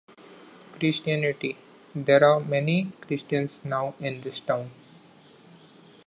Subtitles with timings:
[0.79, 1.57] Christianity:
[1.93, 4.71] There are many Christians now in this town.